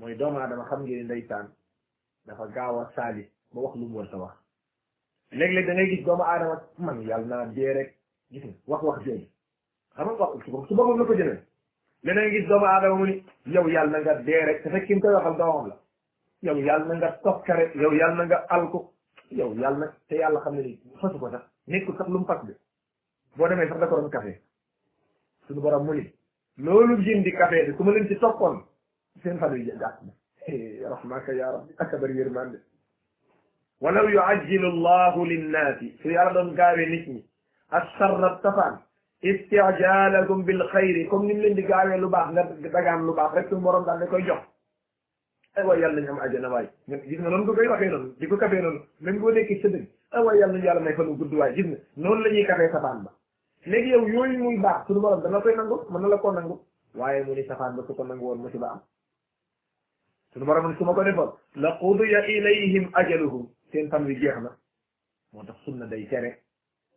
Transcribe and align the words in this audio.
mooy 0.00 0.18
doomu 0.18 0.38
aadama 0.40 0.64
xam 0.68 0.80
ngeen 0.84 1.08
taan 1.28 1.46
dafa 2.26 2.44
gaaw 2.54 2.78
a 2.80 2.92
saali 2.96 3.22
ba 3.54 3.60
wax 3.60 3.74
lu 3.76 3.84
mu 3.88 3.98
war 3.98 4.08
sa 4.10 4.16
wax 4.16 4.32
léeg-léeg 5.30 5.66
da 5.66 5.84
gis 5.90 6.04
doomu 6.06 6.22
aadama 6.24 6.54
man 6.78 7.02
yàlla 7.06 7.26
naa 7.36 7.46
dee 7.56 7.72
rek 7.74 7.94
gis 8.32 8.42
nga 8.44 8.54
wax 8.66 8.82
wax 8.82 8.98
jooju 9.04 9.28
la 9.98 11.04
ko 11.06 11.14
jëlee 11.18 11.38
léeg 12.02 12.48
da 12.48 12.94
mu 12.94 13.06
ni 13.06 13.24
yow 13.54 13.68
yàlla 13.68 13.90
na 13.90 14.00
nga 14.00 14.14
dee 14.28 14.44
rek 14.46 14.62
te 14.62 14.70
fekk 14.70 14.86
ki 14.86 15.00
koy 15.00 15.14
waxal 15.16 15.36
doomam 15.36 15.66
la 15.68 15.76
yow 16.46 16.56
yàlla 16.56 16.86
na 16.86 16.94
nga 16.94 17.08
toskare 17.24 17.64
yow 17.74 17.92
yàlla 17.92 18.14
na 18.16 18.24
nga 18.24 18.38
alko 18.54 18.78
yow 19.30 19.52
yàlla 19.54 19.78
na 19.78 19.86
te 20.08 20.14
yàlla 20.22 20.40
xam 20.40 20.54
ne 20.54 20.62
ni 20.62 20.78
fasu 21.00 21.18
ko 21.18 21.30
sax 21.30 21.44
nekkul 21.66 21.96
sax 21.98 22.08
lu 22.08 22.18
mu 22.20 22.26
fas 22.26 22.40
bi 22.46 22.54
boo 23.36 23.48
demee 23.48 23.68
sax 23.68 23.78
da 23.80 23.86
ko 23.86 23.96
doon 24.00 24.08
café 24.10 24.32
suñu 25.46 25.60
borom 25.60 25.84
mu 25.86 25.92
ni 25.94 26.04
loolu 26.56 26.94
jëndi 27.04 27.30
café 27.40 27.66
bi 27.66 27.76
su 27.76 27.82
ma 27.84 27.90
leen 27.92 28.08
ci 28.08 28.16
toppoon 28.18 28.56
فين 29.22 29.38
هذا 29.38 29.54
يجعلنا 29.56 30.12
إيه، 30.48 30.88
رحمك 30.88 31.28
يا 31.28 31.46
رب 31.50 31.66
أكبر 31.80 32.10
يرمان 32.10 32.58
ولو 33.80 34.08
يعجل 34.08 34.64
الله 34.66 35.26
للناس 35.26 35.78
في 35.78 36.18
أرض 36.22 36.56
كاري 36.56 36.86
نتني 37.02 37.24
الشر 37.74 38.32
التفان 38.34 38.78
استعجالكم 39.24 40.42
بالخير 40.42 41.08
كم 41.10 41.24
من 41.24 41.38
لين 41.40 41.54
دكاري 41.56 41.96
لباخ 41.96 42.30
دكام 42.50 43.10
لباخ 43.10 43.34
رب 43.34 43.54
مرم 43.54 43.84
دال 43.84 44.08
كوي 44.10 44.22
جوخ 44.22 44.38
ايوا 45.58 45.74
يالا 45.74 46.00
نيام 46.00 46.20
اجانا 46.20 46.48
واي 46.48 46.68
جيس 46.88 47.20
نون 47.20 47.46
كو 47.46 47.54
كاي 47.54 47.68
واخي 47.68 47.88
نون 47.88 48.16
ديكو 48.20 48.36
كافي 48.36 48.60
نون 48.60 48.80
سدن 49.62 49.84
ايوا 50.14 50.32
يالا 50.32 50.64
يالا 50.66 50.80
ماي 50.80 50.94
فلو 50.96 51.12
غود 51.14 51.34
واي 51.34 51.52
جيس 51.54 51.78
نون 51.96 52.22
لا 52.22 52.30
ني 52.32 52.68
سفان 52.74 52.98
با 53.04 53.10
ليغي 53.66 53.88
يوي 53.88 54.36
موي 54.36 54.56
باخ 54.56 54.88
سونو 54.88 55.00
مرم 55.00 55.20
دا 55.20 55.28
لا 55.28 55.40
كوي 55.40 55.56
من 55.90 56.08
لا 56.10 56.16
كو 56.16 56.30
نانغو 56.32 56.56
waaye 57.00 57.20
mu 57.26 57.32
ni 57.38 57.42
safaan 57.50 57.72
ba 57.76 57.82
su 57.86 57.94
suñu 60.32 60.46
borom 60.46 60.76
su 60.78 60.84
ma 60.84 60.94
ko 60.94 61.02
defal 61.02 61.28
la 61.62 61.70
qudiya 61.80 62.22
ilayhim 62.28 62.88
ajaluhum 62.94 63.48
seen 63.72 63.90
tam 63.90 64.06
wi 64.06 64.14
jeex 64.20 64.36
na 64.42 64.52
moo 65.32 65.42
tax 65.44 65.56
sunna 65.64 65.86
day 65.86 66.06
tere 66.06 66.42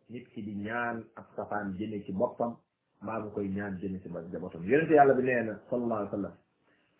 nit 0.08 0.28
ki 0.32 0.40
di 0.42 0.54
ñaan 0.54 1.02
ab 1.16 1.24
safaan 1.36 1.74
jëme 1.78 2.04
ci 2.04 2.12
boppam 2.12 2.56
maa 3.00 3.18
mu 3.18 3.30
koy 3.32 3.48
ñaan 3.48 3.76
jëme 3.80 3.98
ci 4.02 4.08
jabotam 4.30 4.62
yonente 4.64 4.94
yàlla 4.94 5.14
bi 5.14 5.22
nee 5.24 5.42
na 5.42 5.58
sallallahu 5.68 6.00
alayhi 6.00 6.10
wa 6.10 6.18
sallam 6.18 6.34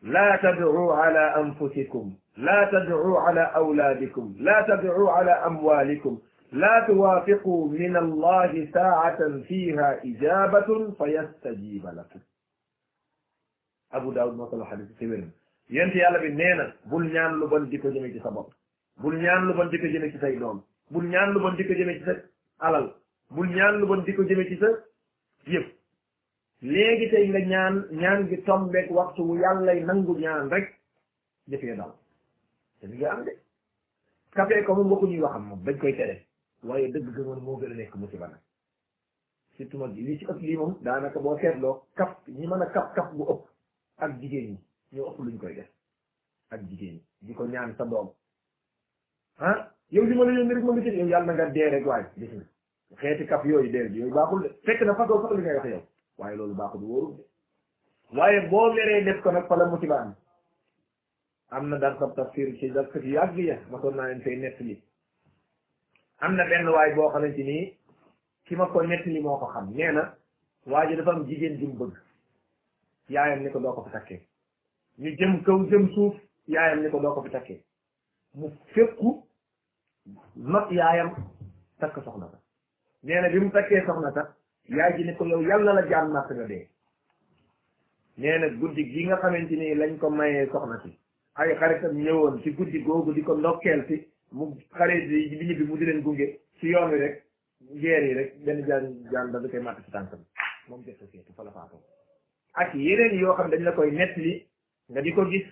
لا 0.05 0.36
تدعوا 0.42 0.94
على 0.94 1.24
أنفسكم 1.40 2.14
لا 2.36 2.68
تدعوا 2.72 3.20
على 3.20 3.40
أولادكم 3.56 4.34
لا 4.40 4.62
تدعوا 4.68 5.10
على 5.10 5.30
أموالكم 5.32 6.18
لا 6.52 6.84
توافقوا 6.86 7.68
من 7.68 7.96
الله 7.96 8.70
ساعة 8.74 9.18
فيها 9.48 10.00
إجابة 10.05 10.90
فيستجيب 10.98 11.84
لكم 11.86 12.20
أبو 13.92 14.12
داود 14.12 14.34
مثل 14.36 14.64
حديث 14.64 14.98
سمين 14.98 15.30
yent 15.70 15.94
yàlla 15.94 16.18
bi 16.22 16.28
nee 16.38 16.54
na 16.56 16.64
bul 16.90 17.04
ñaan 17.12 17.32
lu 17.40 17.48
bon 17.48 17.64
di 17.70 17.78
ko 17.78 17.88
jëme 17.88 18.12
ci 18.12 18.20
sa 18.22 18.30
bopp 18.30 18.52
bul 19.00 19.16
ñaan 19.18 19.46
lu 19.46 19.54
bon 19.54 19.68
di 19.70 19.78
ko 19.78 19.86
jëme 19.86 20.10
ci 20.12 20.18
bul 20.90 21.06
ñaan 21.08 21.32
lu 21.32 21.40
ko 21.40 21.50
jëme 21.74 21.96
ci 21.98 22.04
sa 22.04 22.12
alal 22.66 22.86
bul 23.30 23.48
ñaan 23.48 23.78
lu 23.80 23.86
bon 23.86 24.02
di 24.04 24.12
ko 24.14 24.22
jëme 24.24 24.44
ci 24.48 24.56
sa 24.60 24.66
yëpp 25.52 25.66
léegi 26.72 27.08
tey 27.10 27.28
nga 27.28 27.38
ñaan 27.52 27.74
ñaan 27.90 28.28
gi 28.28 28.42
tombeeg 28.42 28.90
waxtu 28.90 29.22
wu 29.22 29.36
yàllay 29.38 29.80
nangu 29.84 30.14
ñaan 30.18 30.48
rek 30.50 30.66
jëfee 31.46 31.76
dal 31.76 31.92
te 32.80 32.86
li 32.86 32.96
nga 32.98 33.08
am 33.12 33.24
de 33.24 33.32
kafee 34.36 34.64
ko 34.64 34.74
moom 34.74 34.90
waxu 34.92 35.06
ñuy 35.06 35.20
waxam 35.24 35.44
moom 35.48 35.60
dañ 35.64 35.78
koy 35.78 35.94
tere 35.96 36.14
waaye 36.62 36.88
dëgg 36.92 37.08
gëmoon 37.16 37.40
moo 37.46 37.56
gën 37.60 37.72
a 37.72 37.74
nekk 37.74 37.94
musiba 38.00 38.26
nag 38.28 38.40
surtout 39.56 39.78
mag 39.80 39.96
ëpp 40.30 40.40
lii 40.48 40.56
moom 40.60 40.72
daanaka 40.84 41.18
boo 41.24 41.36
seetloo 41.40 41.76
kaf 41.96 42.10
ñi 42.38 42.46
mën 42.50 42.62
a 42.64 42.66
kaf 42.74 42.86
kaf 42.96 43.08
bu 43.16 43.22
ëpp 43.32 43.42
ak 44.02 44.10
jigéen 44.20 44.48
ñi 44.52 44.58
ñu 44.94 45.02
ëpp 45.10 45.18
luñ 45.26 45.36
koy 45.38 45.54
def 45.58 45.70
ak 46.54 46.60
jigéen 46.70 46.94
ñi 46.96 47.02
di 47.26 47.32
ko 47.34 47.42
ñaan 47.52 47.74
sa 47.76 47.84
doom 47.84 48.08
ah 49.50 49.56
yow 49.90 50.04
li 50.06 50.14
ma 50.16 50.24
la 50.24 50.32
yónnee 50.38 50.54
rek 50.54 50.64
ma 50.64 50.72
ngi 50.72 50.82
ci 50.84 50.96
yow 50.96 51.06
yàlla 51.12 51.26
na 51.26 51.32
nga 51.32 51.44
dee 51.54 51.68
rek 51.68 51.84
waaye 51.86 52.06
gis 52.16 52.32
na 52.32 52.44
xeeti 53.00 53.24
kaf 53.26 53.42
yooyu 53.44 53.70
dee 53.74 53.90
yooyu 53.98 54.12
baaxul 54.14 54.42
de 54.42 54.48
fekk 54.64 54.80
na 54.86 54.94
fasoo 54.94 55.20
sax 55.22 55.33
li 55.36 55.42
ngay 55.42 55.56
wax 55.56 55.66
yow 55.74 55.83
waaye 56.18 56.36
loolu 56.36 56.54
baaxul 56.54 56.83
wóorul 56.88 57.14
de 57.16 57.24
waaye 58.18 58.40
boo 58.50 58.72
meree 58.72 59.04
def 59.04 59.20
ko 59.22 59.30
nag 59.33 59.46
fa 59.48 59.56
la 59.56 59.64
musiba 59.66 59.96
am 60.02 60.14
am 61.50 61.68
na 61.68 61.77
dar 61.78 61.96
sab 61.98 62.14
tafsir 62.14 62.56
ci 62.58 62.70
dar 62.70 62.86
sab 62.92 63.04
yàgg 63.04 63.36
ya 63.38 63.58
masoon 63.70 63.94
naa 63.96 64.06
leen 64.08 64.22
fay 64.22 64.36
nett 64.36 64.58
li 64.60 64.80
am 66.22 66.34
na 66.36 66.44
benn 66.46 66.68
waay 66.68 66.94
boo 66.94 67.08
xamante 67.08 67.42
nii 67.42 67.66
ki 68.44 68.54
ma 68.56 68.66
ko 68.72 68.80
nett 68.83 69.04
moo 69.24 69.38
ko 69.40 69.46
xam 69.54 69.66
nee 69.77 69.90
na 69.92 70.14
waa 70.70 70.86
ji 70.86 70.94
dafa 70.96 71.10
am 71.14 71.27
jigéen 71.28 71.58
ju 71.58 71.66
mu 71.66 71.77
bëgg 71.80 71.94
yaayam 73.14 73.40
ni 73.42 73.50
ko 73.50 73.58
doo 73.58 73.74
ko 73.74 73.88
takkee 73.90 74.20
ñu 74.98 75.10
jëm 75.18 75.42
kaw 75.44 75.58
jëm 75.70 75.88
suuf 75.94 76.14
yaayam 76.46 76.80
ni 76.82 76.88
ko 76.90 76.98
doo 77.02 77.14
ko 77.14 77.20
fi 77.24 77.30
takkee 77.34 77.58
mu 78.38 78.46
fekku 78.74 79.10
not 80.52 80.70
yaayam 80.78 81.10
takk 81.80 81.96
soxna 82.05 82.27
sa 82.30 82.38
nee 83.02 83.28
bi 83.33 83.40
mu 83.40 83.50
takkee 83.50 83.83
soxna 83.86 84.10
sa 84.12 84.22
yaay 84.77 84.96
ji 84.96 85.02
ni 85.04 85.14
ko 85.16 85.24
yow 85.27 85.40
yàlla 85.42 85.72
la 85.74 85.83
jaan 85.90 86.12
màtt 86.14 86.30
nga 86.30 86.44
dee 86.46 86.68
nee 88.16 88.50
guddi 88.60 88.83
gi 88.92 89.04
nga 89.06 89.16
xamante 89.16 89.54
ni 89.58 89.74
lañ 89.74 89.98
ko 89.98 90.10
mayee 90.10 90.46
soxna 90.52 90.80
si 90.84 90.96
ay 91.34 91.56
xaritam 91.58 91.96
ñëwoon 91.96 92.42
ci 92.42 92.50
guddi 92.54 92.78
googu 92.83 93.12
di 93.14 93.22
ko 93.22 93.34
ndokkeel 93.34 93.83
mu 94.30 94.54
xarit 94.78 95.10
yi 95.10 95.36
bi 95.36 95.44
ñibbi 95.46 95.64
mu 95.64 95.77
di 95.77 95.84
leen 95.86 96.02
gunge 96.02 96.38
ci 96.58 96.66
yoon 96.70 96.90
wi 96.90 96.98
rek 96.98 97.22
geer 97.83 98.02
yi 98.02 98.12
rek 98.14 98.34
benn 98.44 98.62
jaan 98.66 98.94
jaan 99.10 99.30
da 99.33 99.40
koy 99.48 99.60
màtt 99.60 99.83
ci 99.84 99.90
tànk 99.90 100.14
bi 100.14 100.22
moom 100.68 100.83
jot 100.86 100.96
ko 100.98 101.04
seetu 101.10 101.33
fa 101.34 101.42
la 101.42 101.50
faatoo 101.50 101.83
ak 102.52 102.74
yeneen 102.74 103.18
yoo 103.18 103.34
xam 103.34 103.50
dañ 103.50 103.62
la 103.64 103.72
koy 103.72 103.90
nettali 103.90 104.46
nga 104.90 105.00
di 105.00 105.12
ko 105.12 105.24
gis 105.28 105.46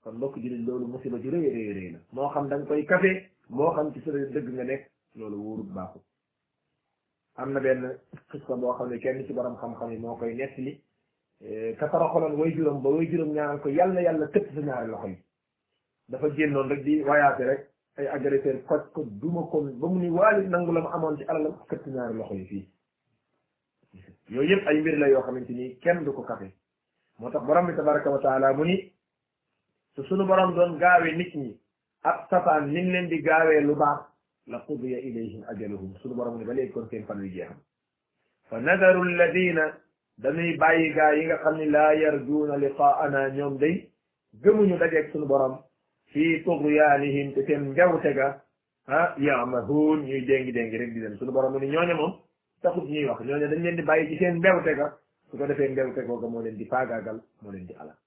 kon 0.00 0.16
mbokk 0.16 0.38
jullit 0.40 0.64
loolu 0.64 0.86
musiba 0.86 1.18
ju 1.18 1.28
rëy 1.30 1.46
rëy 1.52 1.72
rëy 1.76 1.88
la 1.92 2.00
moo 2.12 2.28
xam 2.32 2.48
da 2.48 2.56
nga 2.56 2.66
koy 2.66 2.84
kafe 2.84 3.30
moo 3.48 3.72
xam 3.76 3.92
ci 3.92 4.00
sa 4.00 4.10
dëgg 4.10 4.46
nga 4.54 4.64
nekk 4.64 4.82
loolu 5.16 5.36
wóorut 5.36 5.70
baaxul 5.74 6.00
am 7.34 7.52
na 7.52 7.60
benn 7.60 7.98
xisa 8.30 8.56
boo 8.56 8.72
xam 8.76 8.88
ne 8.88 8.98
kenn 8.98 9.24
ci 9.26 9.32
borom 9.32 9.56
xam-xam 9.56 9.90
yi 9.92 9.98
moo 9.98 10.16
koy 10.16 10.34
nettali 10.34 10.80
eh, 11.40 11.76
ka 11.76 11.88
toroxaloon 11.88 12.36
way 12.40 12.52
juróom 12.54 12.80
ba 12.82 12.88
way 12.88 13.06
juróom 13.10 13.32
ñaanal 13.32 13.60
ko 13.60 13.68
yàlla 13.68 14.00
yàlla 14.00 14.26
tëpp 14.28 14.48
sa 14.54 14.60
ñaari 14.60 14.90
loxo 14.90 15.06
yi 15.08 15.22
dafa 16.08 16.28
génnoon 16.34 16.68
rek 16.68 16.82
di 16.82 17.02
wayaate 17.02 17.44
rek 17.44 17.68
ay 17.96 18.06
agresseur 18.06 18.64
koj 18.64 18.80
ko 18.92 19.02
duma 19.04 19.42
ko 19.50 19.60
ba 19.62 19.86
mu 19.88 19.98
ni 19.98 20.08
waalit 20.10 20.48
nangu 20.48 20.72
la 20.72 20.80
mu 20.80 20.88
amoon 20.88 21.16
ci 21.18 21.24
alalam 21.28 21.54
këtt 21.68 21.84
ñaari 21.86 22.16
loxo 22.16 22.32
yi 22.34 22.46
fii 22.46 22.70
yooyu 24.28 24.50
yëpp 24.56 24.66
ay 24.66 24.80
mbir 24.80 24.96
la 24.98 25.08
yoo 25.08 25.20
xamante 25.22 25.52
ni 25.52 25.76
kenn 25.82 26.02
du 26.04 26.12
ko 26.12 26.22
kafe 26.22 26.52
moo 27.20 27.30
tax 27.30 27.42
borom 27.44 27.66
bi 27.66 27.76
tabaraka 27.76 28.10
wa 28.10 28.18
taala 28.24 28.52
mu 28.56 28.64
ni 28.64 28.92
sunu 30.08 30.24
borom 30.26 30.54
doon 30.56 30.72
gaawee 30.80 31.12
nit 31.16 31.32
ñi 31.36 31.54
ab 32.02 32.26
safaan 32.30 32.72
nim 32.72 32.88
leen 32.92 33.08
di 33.08 33.18
gaawee 33.20 33.60
lu 33.60 33.74
baax 33.76 34.00
la 34.46 34.58
qudiya 34.66 34.98
ilayhim 34.98 35.42
ajaluhum 35.52 35.92
sunu 36.00 36.14
borom 36.14 36.38
ne 36.38 36.44
ba 36.44 36.52
léegi 36.54 36.72
kon 36.72 36.88
seen 36.88 37.04
fan 37.06 37.20
yu 37.20 37.28
jeexam 37.28 37.58
fa 38.48 38.58
nadaru 38.60 39.02
alladina 39.02 39.76
dañuy 40.18 40.56
bàyyi 40.56 40.92
gaa 40.94 41.12
yi 41.12 41.24
nga 41.26 41.36
xam 41.40 41.56
ne 41.58 41.64
laa 41.68 41.92
yarjuuna 41.94 42.56
liqaana 42.56 43.28
ñoom 43.36 43.58
day 43.58 43.88
ñu 44.42 44.78
dajeeg 44.78 45.12
sunu 45.12 45.26
borom 45.26 45.58
fii 46.12 46.42
tugyaanihim 46.42 47.34
te 47.34 47.44
seen 47.46 47.68
njawte 47.70 48.14
ga 48.14 48.40
ah 48.88 49.14
yamahuun 49.18 50.04
ñuy 50.08 50.24
déngi 50.24 50.52
déngi 50.52 50.76
rek 50.78 50.92
di 50.94 51.00
dem 51.00 51.16
sunu 51.18 51.32
borom 51.32 51.52
mu 51.52 51.58
ni 51.58 51.68
ñooña 51.68 51.94
moom 51.94 52.14
taxut 52.62 52.88
ñuy 52.88 53.04
wax 53.04 53.20
ñooña 53.22 53.48
dañ 53.48 53.62
leen 53.62 53.76
di 53.76 53.82
bàyyi 53.82 54.08
ci 54.08 54.16
seen 54.24 54.40
ga 54.40 54.96
su 55.30 55.36
ko 55.38 55.44
defee 55.48 55.70
mbewte 55.72 56.00
googa 56.08 56.26
moo 56.32 56.42
leen 56.44 56.56
di 56.60 56.66
faagaagal 56.72 57.18
moo 57.42 57.52
leen 57.52 57.66
di 57.68 57.74
alal 57.82 57.98